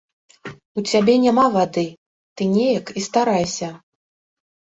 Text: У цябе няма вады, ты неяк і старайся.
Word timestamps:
У 0.81 0.83
цябе 0.91 1.13
няма 1.25 1.43
вады, 1.57 1.83
ты 2.41 2.49
неяк 2.55 2.87
і 2.99 3.05
старайся. 3.11 3.69